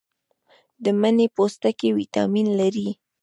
د 0.83 0.85
مڼې 1.01 1.27
پوستکي 1.35 1.89
ویټامین 1.97 2.47
لري. 2.59 2.89